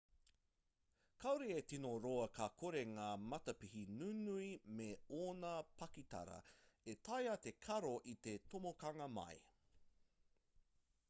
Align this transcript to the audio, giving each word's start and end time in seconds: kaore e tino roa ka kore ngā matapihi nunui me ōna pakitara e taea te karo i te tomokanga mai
kaore 1.23 1.47
e 1.57 1.61
tino 1.71 1.91
roa 2.05 2.23
ka 2.37 2.47
kore 2.61 2.81
ngā 2.93 3.09
matapihi 3.33 3.83
nunui 3.99 4.49
me 4.79 4.89
ōna 5.19 5.53
pakitara 5.83 6.39
e 6.95 6.97
taea 7.09 7.37
te 7.47 7.55
karo 7.69 7.95
i 8.15 8.17
te 8.29 8.37
tomokanga 8.51 9.11
mai 9.21 9.39